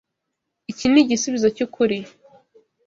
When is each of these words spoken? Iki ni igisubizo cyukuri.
Iki 0.71 0.85
ni 0.91 0.99
igisubizo 1.03 1.47
cyukuri. 1.55 1.97